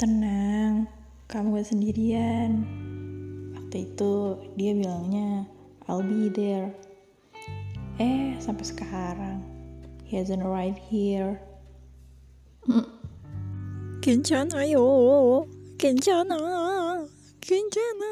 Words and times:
Tenang, 0.00 0.88
kamu 1.28 1.60
gak 1.60 1.76
sendirian. 1.76 2.64
Waktu 3.52 3.84
itu 3.84 4.40
dia 4.56 4.72
bilangnya, 4.72 5.44
I'll 5.92 6.00
be 6.00 6.32
there. 6.32 6.72
Eh, 8.00 8.32
sampai 8.40 8.64
sekarang, 8.64 9.44
he 10.08 10.16
hasn't 10.16 10.40
arrived 10.40 10.80
here. 10.80 11.36
Hmm. 12.64 12.88
Kencana 14.00 14.64
yo, 14.64 15.44
kencana, 15.76 16.40
kencana. 17.44 18.09